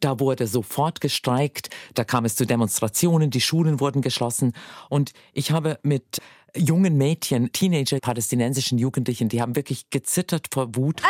Da 0.00 0.20
wurde 0.20 0.46
sofort 0.46 1.00
gestreikt. 1.00 1.70
Da 1.94 2.04
kam 2.04 2.24
es 2.24 2.36
zu 2.36 2.44
Demonstrationen. 2.44 3.30
Die 3.30 3.40
Schulen 3.40 3.80
wurden 3.80 4.02
geschlossen. 4.02 4.52
Und 4.90 5.12
ich 5.32 5.52
habe 5.52 5.78
mit 5.82 6.20
jungen 6.56 6.96
Mädchen, 6.96 7.50
Teenager, 7.52 7.98
palästinensischen 8.00 8.78
Jugendlichen, 8.78 9.28
die 9.28 9.40
haben 9.40 9.56
wirklich 9.56 9.90
gezittert 9.90 10.48
vor 10.52 10.76
Wut. 10.76 11.02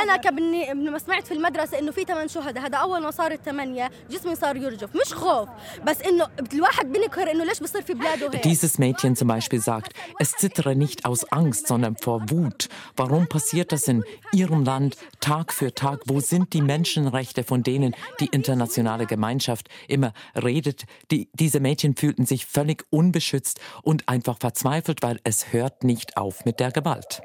Dieses 8.39 8.79
Mädchen 8.79 9.17
zum 9.17 9.29
Beispiel 9.29 9.61
sagt, 9.61 9.93
es 10.19 10.33
zittere 10.33 10.75
nicht 10.77 11.05
aus 11.05 11.31
Angst, 11.31 11.67
sondern 11.67 11.97
vor 11.97 12.31
Wut. 12.31 12.69
Warum 12.97 13.27
passiert 13.29 13.73
das 13.73 13.87
in 13.89 14.03
ihrem 14.33 14.65
Land 14.65 14.97
Tag 15.21 15.53
für 15.53 15.75
Tag? 15.75 16.01
Wo 16.07 16.21
sind 16.21 16.53
die 16.55 16.63
Menschenrechte, 16.63 17.45
von 17.45 17.63
denen 17.63 17.95
die 18.21 18.27
internationale 18.27 19.07
Gemeinschaft 19.07 19.69
immer 19.89 20.13
redet? 20.35 20.85
Die, 21.11 21.29
diese 21.35 21.61
Mädchen 21.61 21.97
fühlten 21.97 22.25
sich 22.25 22.47
völlig 22.47 22.85
unbeschützt 22.91 23.61
und 23.83 24.09
einfach 24.09 24.39
verzweifelt, 24.39 25.03
weil 25.03 25.21
es 25.25 25.34
es 25.35 25.53
hört 25.53 25.83
nicht 25.83 26.17
auf 26.17 26.45
mit 26.45 26.61
der 26.61 26.71
Gewalt. 26.71 27.21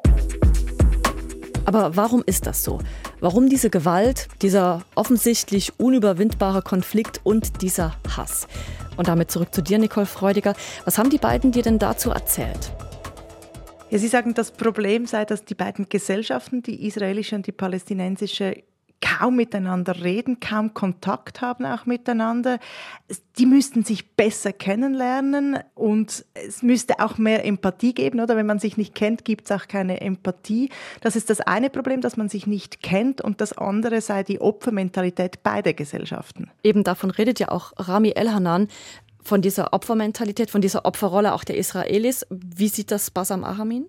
Aber 1.66 1.96
warum 1.96 2.24
ist 2.26 2.48
das 2.48 2.64
so? 2.64 2.80
Warum 3.20 3.50
diese 3.50 3.70
Gewalt, 3.70 4.28
dieser 4.42 4.82
offensichtlich 4.96 5.80
unüberwindbare 5.80 6.64
Konflikt 6.64 7.22
und 7.24 7.62
dieser 7.62 7.96
Hass? 8.18 8.48
Und 8.98 9.08
damit 9.08 9.30
zurück 9.30 9.54
zu 9.54 9.62
dir, 9.62 9.78
Nicole 9.78 10.08
Freudiger. 10.08 10.56
Was 10.86 10.98
haben 10.98 11.12
die 11.12 11.20
beiden 11.20 11.52
dir 11.52 11.62
denn 11.62 11.78
dazu 11.78 12.10
erzählt? 12.10 12.72
Ja, 13.92 14.00
Sie 14.00 14.08
sagen, 14.08 14.34
das 14.34 14.52
Problem 14.52 15.06
sei, 15.06 15.26
dass 15.26 15.46
die 15.46 15.54
beiden 15.54 15.88
Gesellschaften, 15.88 16.64
die 16.64 16.88
israelische 16.88 17.36
und 17.36 17.46
die 17.46 17.52
palästinensische, 17.52 18.64
kaum 19.20 19.36
miteinander 19.36 20.02
reden, 20.02 20.40
kaum 20.40 20.74
Kontakt 20.74 21.42
haben 21.42 21.66
auch 21.66 21.86
miteinander. 21.86 22.60
Die 23.38 23.46
müssten 23.46 23.84
sich 23.84 24.12
besser 24.12 24.54
kennenlernen 24.54 25.60
und 25.76 26.26
es 26.34 26.64
müsste 26.64 27.00
auch 27.00 27.18
mehr 27.18 27.46
Empathie 27.46 27.94
geben, 27.94 28.22
oder? 28.22 28.38
Wenn 28.38 28.46
man 28.46 28.60
sich 28.60 28.78
nicht 28.78 28.96
kennt, 28.96 29.26
gibt 29.26 29.46
es 29.46 29.52
auch 29.52 29.68
keine 29.68 30.00
Empathie. 30.02 30.70
Das 31.02 31.16
ist 31.16 31.30
das 31.30 31.42
eine 31.42 31.70
Problem, 31.70 32.00
dass 32.02 32.16
man 32.16 32.30
sich 32.30 32.48
nicht 32.48 32.82
kennt 32.82 33.22
und 33.22 33.42
das 33.42 33.58
andere 33.58 34.00
sei 34.02 34.24
die 34.24 34.40
Opfermentalität 34.40 35.44
beider 35.44 35.74
Gesellschaften. 35.74 36.50
Eben 36.64 36.84
davon 36.86 37.12
redet 37.12 37.40
ja 37.40 37.50
auch 37.50 37.74
Rami 37.78 38.12
Elhanan 38.12 38.70
von 39.22 39.42
dieser 39.42 39.74
Opfermentalität, 39.74 40.50
von 40.50 40.62
dieser 40.62 40.86
Opferrolle 40.86 41.34
auch 41.34 41.44
der 41.44 41.58
Israelis. 41.58 42.26
Wie 42.30 42.70
sieht 42.70 42.90
das 42.90 43.12
Basam 43.12 43.44
Ahamin? 43.44 43.86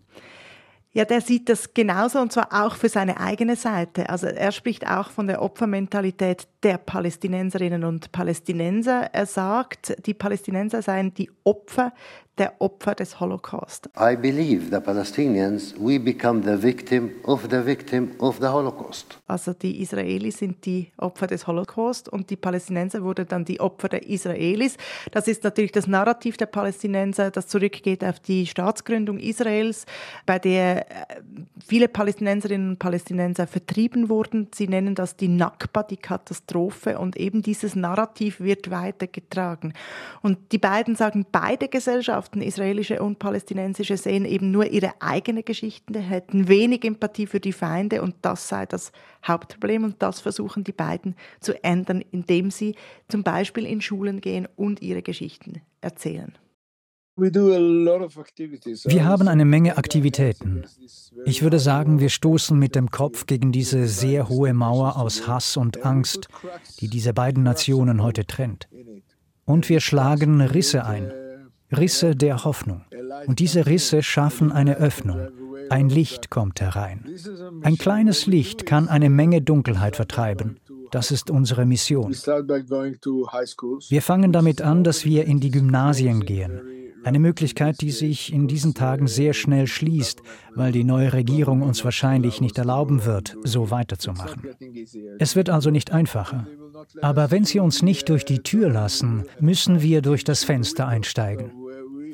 Ja, 0.92 1.04
der 1.04 1.20
sieht 1.20 1.48
das 1.48 1.72
genauso 1.72 2.18
und 2.18 2.32
zwar 2.32 2.48
auch 2.64 2.74
für 2.74 2.88
seine 2.88 3.20
eigene 3.20 3.54
Seite. 3.54 4.08
Also 4.08 4.26
er 4.26 4.50
spricht 4.50 4.86
auch 4.88 5.10
von 5.10 5.28
der 5.28 5.40
Opfermentalität 5.40 6.48
der 6.62 6.78
Palästinenserinnen 6.78 7.84
und 7.84 8.12
Palästinenser. 8.12 9.10
Er 9.12 9.26
sagt, 9.26 9.96
die 10.06 10.14
Palästinenser 10.14 10.82
seien 10.82 11.14
die 11.14 11.30
Opfer 11.44 11.92
der 12.38 12.54
Opfer 12.58 12.94
des 12.94 13.20
Holocaust. 13.20 13.90
I 13.98 14.16
believe 14.16 14.70
the 14.70 14.80
Palestinians 14.80 15.74
we 15.78 15.98
become 16.00 16.42
the 16.42 16.62
victim 16.62 17.10
of 17.24 17.42
the 17.50 17.66
victim 17.66 18.12
of 18.18 18.38
the 18.40 18.46
Holocaust. 18.46 19.18
Also 19.26 19.52
die 19.52 19.82
Israelis 19.82 20.38
sind 20.38 20.64
die 20.64 20.90
Opfer 20.96 21.26
des 21.26 21.46
Holocaust 21.46 22.08
und 22.08 22.30
die 22.30 22.36
Palästinenser 22.36 23.02
wurden 23.02 23.28
dann 23.28 23.44
die 23.44 23.60
Opfer 23.60 23.90
der 23.90 24.08
Israelis. 24.08 24.78
Das 25.10 25.28
ist 25.28 25.44
natürlich 25.44 25.72
das 25.72 25.86
Narrativ 25.86 26.38
der 26.38 26.46
Palästinenser, 26.46 27.30
das 27.30 27.46
zurückgeht 27.46 28.02
auf 28.02 28.20
die 28.20 28.46
Staatsgründung 28.46 29.18
Israels, 29.18 29.84
bei 30.24 30.38
der 30.38 30.90
äh, 30.90 30.94
viele 31.66 31.88
Palästinenserinnen 31.88 32.70
und 32.70 32.78
Palästinenser 32.78 33.46
vertrieben 33.46 34.08
wurden. 34.08 34.48
Sie 34.54 34.66
nennen 34.66 34.94
das 34.94 35.14
die 35.14 35.28
Nakba, 35.28 35.82
die 35.82 35.98
Katastrophe 35.98 36.49
und 36.54 37.16
eben 37.16 37.42
dieses 37.42 37.76
Narrativ 37.76 38.40
wird 38.40 38.70
weitergetragen. 38.70 39.74
Und 40.22 40.52
die 40.52 40.58
beiden 40.58 40.96
sagen, 40.96 41.26
beide 41.30 41.68
Gesellschaften 41.68 42.42
israelische 42.42 43.02
und 43.02 43.18
palästinensische, 43.18 43.96
sehen 43.96 44.24
eben 44.24 44.50
nur 44.50 44.66
ihre 44.66 44.92
eigene 45.00 45.42
Geschichte, 45.42 45.98
hätten 45.98 46.48
wenig 46.48 46.84
Empathie 46.84 47.26
für 47.26 47.40
die 47.40 47.52
Feinde 47.52 48.02
und 48.02 48.14
das 48.22 48.48
sei 48.48 48.66
das 48.66 48.92
Hauptproblem 49.26 49.84
und 49.84 50.02
das 50.02 50.20
versuchen 50.20 50.64
die 50.64 50.72
beiden 50.72 51.14
zu 51.40 51.62
ändern, 51.62 52.02
indem 52.10 52.50
sie 52.50 52.74
zum 53.08 53.22
Beispiel 53.22 53.66
in 53.66 53.80
Schulen 53.80 54.20
gehen 54.20 54.48
und 54.56 54.82
ihre 54.82 55.02
Geschichten 55.02 55.62
erzählen. 55.80 56.32
Wir 57.16 59.04
haben 59.04 59.28
eine 59.28 59.44
Menge 59.44 59.76
Aktivitäten. 59.76 60.64
Ich 61.26 61.42
würde 61.42 61.58
sagen, 61.58 62.00
wir 62.00 62.08
stoßen 62.08 62.58
mit 62.58 62.74
dem 62.74 62.90
Kopf 62.90 63.26
gegen 63.26 63.52
diese 63.52 63.86
sehr 63.86 64.28
hohe 64.28 64.54
Mauer 64.54 64.96
aus 64.96 65.26
Hass 65.26 65.56
und 65.56 65.84
Angst, 65.84 66.28
die 66.80 66.88
diese 66.88 67.12
beiden 67.12 67.42
Nationen 67.42 68.02
heute 68.02 68.24
trennt. 68.26 68.68
Und 69.44 69.68
wir 69.68 69.80
schlagen 69.80 70.40
Risse 70.40 70.86
ein. 70.86 71.12
Risse 71.76 72.16
der 72.16 72.44
Hoffnung. 72.44 72.84
Und 73.26 73.38
diese 73.38 73.66
Risse 73.66 74.02
schaffen 74.02 74.50
eine 74.50 74.76
Öffnung. 74.78 75.28
Ein 75.68 75.88
Licht 75.88 76.30
kommt 76.30 76.60
herein. 76.60 77.04
Ein 77.62 77.76
kleines 77.76 78.26
Licht 78.26 78.66
kann 78.66 78.88
eine 78.88 79.10
Menge 79.10 79.42
Dunkelheit 79.42 79.96
vertreiben. 79.96 80.58
Das 80.90 81.10
ist 81.12 81.30
unsere 81.30 81.66
Mission. 81.66 82.12
Wir 82.12 84.02
fangen 84.02 84.32
damit 84.32 84.62
an, 84.62 84.82
dass 84.82 85.04
wir 85.04 85.26
in 85.26 85.38
die 85.38 85.50
Gymnasien 85.50 86.24
gehen. 86.24 86.60
Eine 87.02 87.18
Möglichkeit, 87.18 87.80
die 87.80 87.90
sich 87.90 88.32
in 88.32 88.46
diesen 88.46 88.74
Tagen 88.74 89.06
sehr 89.06 89.32
schnell 89.32 89.66
schließt, 89.66 90.22
weil 90.54 90.72
die 90.72 90.84
neue 90.84 91.12
Regierung 91.12 91.62
uns 91.62 91.84
wahrscheinlich 91.84 92.40
nicht 92.40 92.58
erlauben 92.58 93.04
wird, 93.04 93.36
so 93.42 93.70
weiterzumachen. 93.70 94.42
Es 95.18 95.36
wird 95.36 95.50
also 95.50 95.70
nicht 95.70 95.92
einfacher. 95.92 96.46
Aber 97.00 97.30
wenn 97.30 97.44
sie 97.44 97.60
uns 97.60 97.82
nicht 97.82 98.08
durch 98.08 98.24
die 98.24 98.40
Tür 98.40 98.70
lassen, 98.70 99.24
müssen 99.38 99.82
wir 99.82 100.02
durch 100.02 100.24
das 100.24 100.44
Fenster 100.44 100.86
einsteigen. 100.88 101.52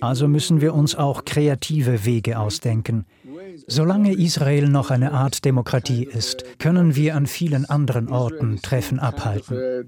Also 0.01 0.29
müssen 0.29 0.61
wir 0.61 0.75
uns 0.75 0.95
auch 0.95 1.25
kreative 1.25 2.05
Wege 2.05 2.39
ausdenken. 2.39 3.07
Solange 3.67 4.15
Israel 4.15 4.69
noch 4.69 4.91
eine 4.91 5.13
Art 5.13 5.45
Demokratie 5.45 6.05
ist, 6.05 6.45
können 6.59 6.95
wir 6.95 7.17
an 7.17 7.27
vielen 7.27 7.65
anderen 7.65 8.09
Orten 8.09 8.61
Treffen 8.63 8.99
abhalten. 8.99 9.87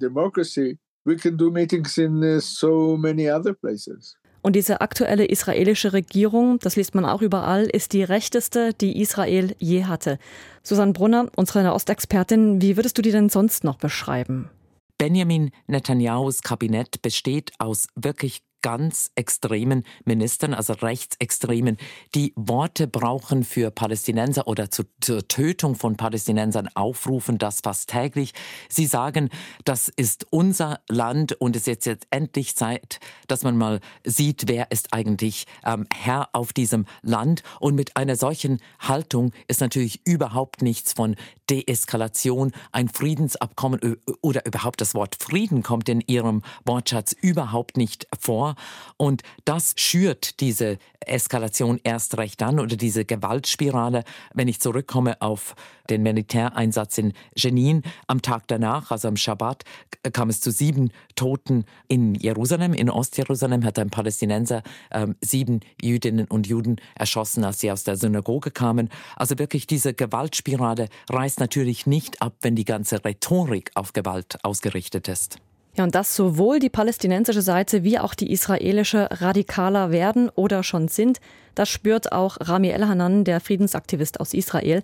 Und 4.42 4.54
diese 4.56 4.80
aktuelle 4.80 5.26
israelische 5.26 5.92
Regierung, 5.92 6.58
das 6.60 6.76
liest 6.76 6.94
man 6.94 7.04
auch 7.04 7.22
überall, 7.22 7.64
ist 7.64 7.92
die 7.92 8.02
rechteste, 8.02 8.72
die 8.72 9.00
Israel 9.00 9.54
je 9.58 9.84
hatte. 9.84 10.18
Susanne 10.62 10.92
Brunner, 10.92 11.28
unsere 11.36 11.62
Nahostexpertin, 11.62 12.62
wie 12.62 12.76
würdest 12.76 12.96
du 12.98 13.02
die 13.02 13.10
denn 13.10 13.28
sonst 13.28 13.64
noch 13.64 13.76
beschreiben? 13.76 14.50
Benjamin 14.98 15.50
Netanyahus 15.68 16.42
Kabinett 16.42 17.02
besteht 17.02 17.52
aus 17.58 17.86
wirklich 17.94 18.42
ganz 18.62 19.10
extremen 19.14 19.84
Ministern, 20.04 20.54
also 20.54 20.72
rechtsextremen, 20.72 21.76
die 22.14 22.32
Worte 22.36 22.86
brauchen 22.86 23.44
für 23.44 23.70
Palästinenser 23.70 24.46
oder 24.46 24.70
zu, 24.70 24.84
zur 25.00 25.26
Tötung 25.28 25.74
von 25.74 25.96
Palästinensern 25.96 26.68
aufrufen, 26.74 27.38
das 27.38 27.60
fast 27.60 27.90
täglich. 27.90 28.32
Sie 28.68 28.86
sagen, 28.86 29.30
das 29.64 29.88
ist 29.88 30.26
unser 30.30 30.80
Land 30.88 31.32
und 31.32 31.56
es 31.56 31.66
ist 31.66 31.86
jetzt 31.86 32.06
endlich 32.10 32.56
Zeit, 32.56 33.00
dass 33.26 33.42
man 33.42 33.56
mal 33.56 33.80
sieht, 34.04 34.48
wer 34.48 34.70
ist 34.70 34.92
eigentlich 34.92 35.46
ähm, 35.64 35.86
Herr 35.94 36.28
auf 36.32 36.52
diesem 36.52 36.86
Land. 37.02 37.42
Und 37.60 37.74
mit 37.74 37.96
einer 37.96 38.16
solchen 38.16 38.60
Haltung 38.80 39.32
ist 39.46 39.60
natürlich 39.60 40.00
überhaupt 40.06 40.62
nichts 40.62 40.92
von 40.92 41.16
Deeskalation, 41.50 42.52
ein 42.72 42.88
Friedensabkommen 42.88 43.96
oder 44.20 44.44
überhaupt 44.44 44.80
das 44.80 44.94
Wort 44.94 45.16
Frieden 45.18 45.62
kommt 45.62 45.88
in 45.88 46.02
ihrem 46.06 46.42
Wortschatz 46.64 47.12
überhaupt 47.12 47.76
nicht 47.76 48.06
vor. 48.18 48.47
Und 48.96 49.22
das 49.44 49.74
schürt 49.76 50.40
diese 50.40 50.78
Eskalation 51.00 51.80
erst 51.82 52.18
recht 52.18 52.42
an 52.42 52.60
oder 52.60 52.76
diese 52.76 53.04
Gewaltspirale. 53.04 54.04
Wenn 54.34 54.48
ich 54.48 54.60
zurückkomme 54.60 55.20
auf 55.20 55.54
den 55.90 56.02
Militäreinsatz 56.02 56.98
in 56.98 57.12
Jenin, 57.34 57.82
am 58.06 58.22
Tag 58.22 58.44
danach, 58.48 58.90
also 58.90 59.08
am 59.08 59.16
Schabbat, 59.16 59.64
kam 60.12 60.28
es 60.28 60.40
zu 60.40 60.50
sieben 60.50 60.90
Toten 61.14 61.64
in 61.88 62.14
Jerusalem. 62.14 62.74
In 62.74 62.90
Ostjerusalem 62.90 63.64
hat 63.64 63.78
ein 63.78 63.90
Palästinenser 63.90 64.62
ähm, 64.90 65.16
sieben 65.20 65.60
Jüdinnen 65.80 66.26
und 66.26 66.46
Juden 66.46 66.76
erschossen, 66.94 67.44
als 67.44 67.60
sie 67.60 67.72
aus 67.72 67.84
der 67.84 67.96
Synagoge 67.96 68.50
kamen. 68.50 68.90
Also 69.16 69.38
wirklich 69.38 69.66
diese 69.66 69.94
Gewaltspirale 69.94 70.88
reißt 71.10 71.40
natürlich 71.40 71.86
nicht 71.86 72.20
ab, 72.22 72.34
wenn 72.42 72.54
die 72.54 72.64
ganze 72.64 73.04
Rhetorik 73.04 73.70
auf 73.74 73.92
Gewalt 73.92 74.38
ausgerichtet 74.44 75.08
ist. 75.08 75.38
Ja, 75.78 75.84
und 75.84 75.94
dass 75.94 76.16
sowohl 76.16 76.58
die 76.58 76.70
palästinensische 76.70 77.40
Seite 77.40 77.84
wie 77.84 78.00
auch 78.00 78.14
die 78.14 78.32
israelische 78.32 79.06
radikaler 79.12 79.92
werden 79.92 80.28
oder 80.28 80.64
schon 80.64 80.88
sind, 80.88 81.20
das 81.54 81.68
spürt 81.68 82.10
auch 82.10 82.36
Rami 82.40 82.70
El-Hanan, 82.70 83.22
der 83.22 83.38
Friedensaktivist 83.38 84.18
aus 84.18 84.34
Israel. 84.34 84.82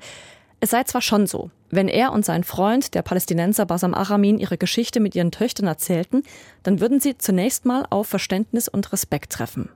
Es 0.60 0.70
sei 0.70 0.84
zwar 0.84 1.00
schon 1.00 1.26
so, 1.26 1.50
wenn 1.70 1.88
er 1.88 2.12
und 2.12 2.24
sein 2.24 2.44
Freund, 2.44 2.94
der 2.94 3.02
Palästinenser 3.02 3.66
Basam 3.66 3.92
Aramin, 3.92 4.38
ihre 4.38 4.56
Geschichte 4.56 5.00
mit 5.00 5.16
ihren 5.16 5.32
Töchtern 5.32 5.66
erzählten, 5.66 6.22
dann 6.62 6.78
würden 6.78 7.00
sie 7.00 7.18
zunächst 7.18 7.64
mal 7.64 7.84
auf 7.90 8.06
Verständnis 8.06 8.68
und 8.68 8.92
Respekt 8.92 9.32
treffen. 9.32 9.70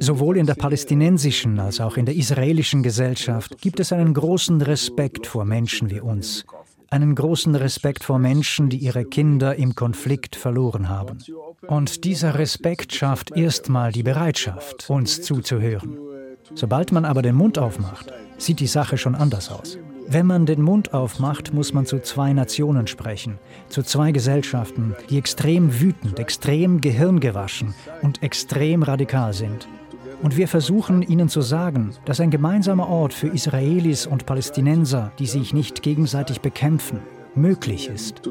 Sowohl 0.00 0.36
in 0.38 0.46
der 0.46 0.54
palästinensischen 0.54 1.60
als 1.60 1.80
auch 1.80 1.96
in 1.96 2.06
der 2.06 2.16
israelischen 2.16 2.82
Gesellschaft 2.82 3.60
gibt 3.60 3.78
es 3.78 3.92
einen 3.92 4.12
großen 4.12 4.60
Respekt 4.60 5.28
vor 5.28 5.44
Menschen 5.44 5.88
wie 5.88 6.00
uns 6.00 6.44
einen 6.90 7.14
großen 7.14 7.54
Respekt 7.54 8.04
vor 8.04 8.18
Menschen, 8.18 8.68
die 8.68 8.78
ihre 8.78 9.04
Kinder 9.04 9.56
im 9.56 9.74
Konflikt 9.74 10.36
verloren 10.36 10.88
haben. 10.88 11.18
Und 11.66 12.04
dieser 12.04 12.38
Respekt 12.38 12.94
schafft 12.94 13.36
erstmal 13.36 13.92
die 13.92 14.02
Bereitschaft, 14.02 14.88
uns 14.88 15.22
zuzuhören. 15.22 15.98
Sobald 16.54 16.92
man 16.92 17.04
aber 17.04 17.22
den 17.22 17.34
Mund 17.34 17.58
aufmacht, 17.58 18.12
sieht 18.38 18.60
die 18.60 18.66
Sache 18.66 18.98
schon 18.98 19.14
anders 19.14 19.50
aus. 19.50 19.78
Wenn 20.08 20.26
man 20.26 20.46
den 20.46 20.62
Mund 20.62 20.94
aufmacht, 20.94 21.52
muss 21.52 21.72
man 21.72 21.84
zu 21.84 22.00
zwei 22.00 22.32
Nationen 22.32 22.86
sprechen, 22.86 23.40
zu 23.68 23.82
zwei 23.82 24.12
Gesellschaften, 24.12 24.94
die 25.10 25.18
extrem 25.18 25.80
wütend, 25.80 26.20
extrem 26.20 26.80
gehirngewaschen 26.80 27.74
und 28.02 28.22
extrem 28.22 28.84
radikal 28.84 29.32
sind. 29.32 29.66
Und 30.26 30.36
wir 30.36 30.48
versuchen 30.48 31.02
ihnen 31.02 31.28
zu 31.28 31.40
sagen, 31.40 31.94
dass 32.04 32.18
ein 32.18 32.32
gemeinsamer 32.32 32.88
Ort 32.88 33.14
für 33.14 33.28
Israelis 33.28 34.08
und 34.08 34.26
Palästinenser, 34.26 35.12
die 35.20 35.26
sich 35.26 35.54
nicht 35.54 35.84
gegenseitig 35.84 36.40
bekämpfen, 36.40 36.98
möglich 37.36 37.88
ist. 37.88 38.22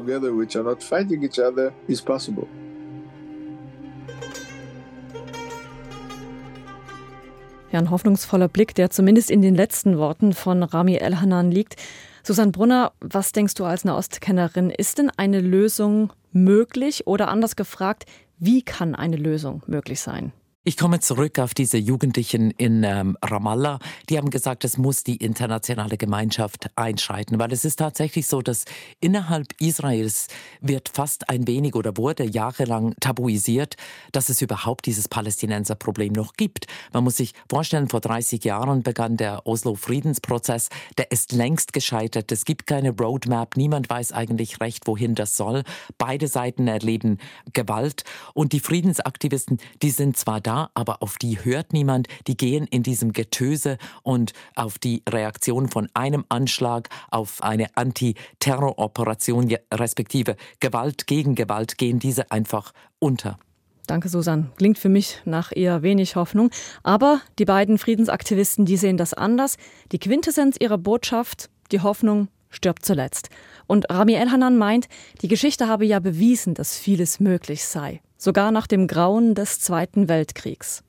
Ja, 7.72 7.78
ein 7.78 7.90
hoffnungsvoller 7.90 8.48
Blick, 8.48 8.74
der 8.74 8.90
zumindest 8.90 9.30
in 9.30 9.40
den 9.40 9.54
letzten 9.54 9.96
Worten 9.96 10.34
von 10.34 10.62
Rami 10.64 10.96
Elhanan 10.96 11.50
liegt. 11.50 11.76
Susanne 12.22 12.52
Brunner, 12.52 12.92
was 13.00 13.32
denkst 13.32 13.54
du 13.54 13.64
als 13.64 13.86
Nahostkennerin? 13.86 14.68
Ist 14.68 14.98
denn 14.98 15.10
eine 15.16 15.40
Lösung 15.40 16.12
möglich 16.32 17.06
oder 17.06 17.28
anders 17.28 17.56
gefragt, 17.56 18.04
wie 18.38 18.60
kann 18.60 18.94
eine 18.94 19.16
Lösung 19.16 19.62
möglich 19.66 20.02
sein? 20.02 20.34
Ich 20.68 20.76
komme 20.76 20.98
zurück 20.98 21.38
auf 21.38 21.54
diese 21.54 21.78
Jugendlichen 21.78 22.50
in 22.50 22.82
ähm, 22.82 23.16
Ramallah. 23.22 23.78
Die 24.10 24.18
haben 24.18 24.30
gesagt, 24.30 24.64
es 24.64 24.78
muss 24.78 25.04
die 25.04 25.14
internationale 25.14 25.96
Gemeinschaft 25.96 26.66
einschreiten, 26.74 27.38
weil 27.38 27.52
es 27.52 27.64
ist 27.64 27.76
tatsächlich 27.76 28.26
so, 28.26 28.42
dass 28.42 28.64
innerhalb 28.98 29.46
Israels 29.60 30.26
wird 30.60 30.88
fast 30.88 31.30
ein 31.30 31.46
wenig 31.46 31.76
oder 31.76 31.96
wurde 31.96 32.24
jahrelang 32.24 32.96
tabuisiert, 32.98 33.76
dass 34.10 34.28
es 34.28 34.42
überhaupt 34.42 34.86
dieses 34.86 35.06
Palästinenserproblem 35.06 36.12
noch 36.12 36.32
gibt. 36.32 36.66
Man 36.92 37.04
muss 37.04 37.18
sich 37.18 37.34
vorstellen, 37.48 37.88
vor 37.88 38.00
30 38.00 38.42
Jahren 38.42 38.82
begann 38.82 39.16
der 39.16 39.46
Oslo-Friedensprozess. 39.46 40.70
Der 40.98 41.12
ist 41.12 41.30
längst 41.30 41.74
gescheitert. 41.74 42.32
Es 42.32 42.44
gibt 42.44 42.66
keine 42.66 42.90
Roadmap. 42.90 43.56
Niemand 43.56 43.88
weiß 43.88 44.10
eigentlich 44.10 44.60
recht, 44.60 44.88
wohin 44.88 45.14
das 45.14 45.36
soll. 45.36 45.62
Beide 45.96 46.26
Seiten 46.26 46.66
erleben 46.66 47.18
Gewalt 47.52 48.02
und 48.34 48.52
die 48.52 48.58
Friedensaktivisten, 48.58 49.58
die 49.80 49.90
sind 49.90 50.16
zwar 50.16 50.40
da, 50.40 50.55
aber 50.74 51.02
auf 51.02 51.16
die 51.18 51.44
hört 51.44 51.72
niemand. 51.72 52.08
Die 52.26 52.36
gehen 52.36 52.66
in 52.66 52.82
diesem 52.82 53.12
Getöse 53.12 53.78
und 54.02 54.32
auf 54.54 54.78
die 54.78 55.02
Reaktion 55.08 55.68
von 55.68 55.88
einem 55.94 56.24
Anschlag 56.28 56.88
auf 57.10 57.42
eine 57.42 57.68
Antiterroroperation 57.76 59.54
respektive 59.72 60.36
Gewalt 60.60 61.06
gegen 61.06 61.34
Gewalt 61.34 61.78
gehen 61.78 61.98
diese 61.98 62.30
einfach 62.30 62.72
unter. 62.98 63.38
Danke, 63.86 64.08
Susan. 64.08 64.50
Klingt 64.56 64.78
für 64.78 64.88
mich 64.88 65.20
nach 65.24 65.52
eher 65.54 65.82
wenig 65.82 66.16
Hoffnung. 66.16 66.50
Aber 66.82 67.20
die 67.38 67.44
beiden 67.44 67.78
Friedensaktivisten, 67.78 68.64
die 68.64 68.76
sehen 68.76 68.96
das 68.96 69.14
anders. 69.14 69.56
Die 69.92 69.98
Quintessenz 69.98 70.56
ihrer 70.58 70.78
Botschaft, 70.78 71.50
die 71.70 71.80
Hoffnung 71.80 72.28
stirbt 72.50 72.84
zuletzt. 72.84 73.30
Und 73.66 73.88
Rami 73.90 74.14
Elhanan 74.14 74.56
meint, 74.56 74.88
die 75.22 75.28
Geschichte 75.28 75.68
habe 75.68 75.86
ja 75.86 76.00
bewiesen, 76.00 76.54
dass 76.54 76.76
vieles 76.76 77.20
möglich 77.20 77.64
sei. 77.64 78.00
Sogar 78.18 78.50
nach 78.50 78.66
dem 78.66 78.86
Grauen 78.86 79.34
des 79.34 79.60
Zweiten 79.60 80.08
Weltkriegs. 80.08 80.82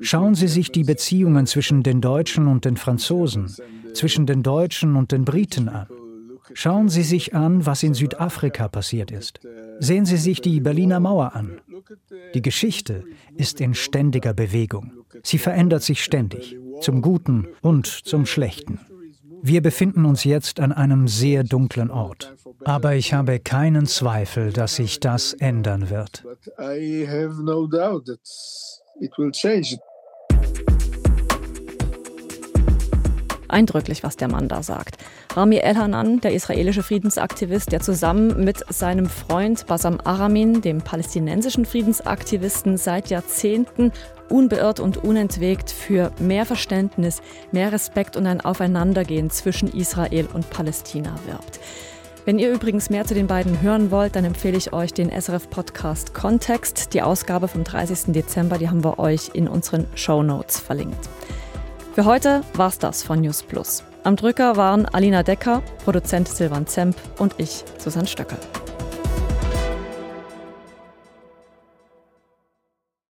Schauen 0.00 0.34
Sie 0.34 0.48
sich 0.48 0.70
die 0.70 0.84
Beziehungen 0.84 1.46
zwischen 1.46 1.82
den 1.82 2.00
Deutschen 2.00 2.46
und 2.46 2.64
den 2.64 2.76
Franzosen, 2.76 3.52
zwischen 3.92 4.26
den 4.26 4.42
Deutschen 4.42 4.94
und 4.96 5.10
den 5.10 5.24
Briten 5.24 5.68
an. 5.68 5.88
Schauen 6.54 6.88
Sie 6.88 7.02
sich 7.02 7.34
an, 7.34 7.66
was 7.66 7.82
in 7.82 7.94
Südafrika 7.94 8.68
passiert 8.68 9.10
ist. 9.10 9.40
Sehen 9.80 10.06
Sie 10.06 10.16
sich 10.16 10.40
die 10.40 10.60
Berliner 10.60 11.00
Mauer 11.00 11.34
an. 11.34 11.60
Die 12.34 12.42
Geschichte 12.42 13.04
ist 13.36 13.60
in 13.60 13.74
ständiger 13.74 14.32
Bewegung. 14.32 14.92
Sie 15.22 15.38
verändert 15.38 15.82
sich 15.82 16.02
ständig, 16.02 16.56
zum 16.80 17.02
Guten 17.02 17.48
und 17.60 17.86
zum 17.86 18.26
Schlechten. 18.26 18.80
Wir 19.42 19.62
befinden 19.62 20.04
uns 20.04 20.24
jetzt 20.24 20.60
an 20.60 20.72
einem 20.72 21.08
sehr 21.08 21.44
dunklen 21.44 21.90
Ort. 21.90 22.34
Aber 22.64 22.94
ich 22.94 23.14
habe 23.14 23.38
keinen 23.38 23.86
Zweifel, 23.86 24.52
dass 24.52 24.76
sich 24.76 25.00
das 25.00 25.32
ändern 25.34 25.90
wird. 25.90 26.24
Eindrücklich, 33.48 34.02
was 34.02 34.16
der 34.16 34.28
Mann 34.28 34.48
da 34.48 34.62
sagt. 34.62 34.98
Rami 35.34 35.56
El-Hanan, 35.56 36.20
der 36.20 36.34
israelische 36.34 36.82
Friedensaktivist, 36.82 37.72
der 37.72 37.80
zusammen 37.80 38.44
mit 38.44 38.62
seinem 38.68 39.06
Freund 39.06 39.66
Basam 39.66 40.00
Aramin, 40.04 40.60
dem 40.60 40.78
palästinensischen 40.78 41.64
Friedensaktivisten, 41.64 42.76
seit 42.76 43.08
Jahrzehnten 43.08 43.92
unbeirrt 44.28 44.80
und 44.80 44.98
unentwegt 44.98 45.70
für 45.70 46.12
mehr 46.18 46.46
Verständnis, 46.46 47.22
mehr 47.52 47.72
Respekt 47.72 48.16
und 48.16 48.26
ein 48.26 48.40
Aufeinandergehen 48.40 49.30
zwischen 49.30 49.68
Israel 49.68 50.28
und 50.32 50.50
Palästina 50.50 51.14
wirbt. 51.26 51.60
Wenn 52.24 52.38
ihr 52.38 52.52
übrigens 52.52 52.90
mehr 52.90 53.06
zu 53.06 53.14
den 53.14 53.26
beiden 53.26 53.62
hören 53.62 53.90
wollt, 53.90 54.14
dann 54.14 54.26
empfehle 54.26 54.58
ich 54.58 54.74
euch 54.74 54.92
den 54.92 55.10
SRF-Podcast 55.10 56.12
Kontext. 56.12 56.92
Die 56.92 57.00
Ausgabe 57.00 57.48
vom 57.48 57.64
30. 57.64 58.12
Dezember, 58.12 58.58
die 58.58 58.68
haben 58.68 58.84
wir 58.84 58.98
euch 58.98 59.30
in 59.32 59.48
unseren 59.48 59.86
Show 59.94 60.22
Notes 60.22 60.60
verlinkt. 60.60 61.08
Für 61.94 62.04
heute 62.04 62.42
war's 62.52 62.78
das 62.78 63.02
von 63.02 63.22
News 63.22 63.42
Plus. 63.42 63.82
Am 64.04 64.14
Drücker 64.14 64.56
waren 64.56 64.84
Alina 64.86 65.22
Decker, 65.22 65.62
Produzent 65.84 66.28
Silvan 66.28 66.66
Zemp 66.66 66.96
und 67.18 67.34
ich, 67.38 67.64
Susanne 67.78 68.06
Stöckel. 68.06 68.38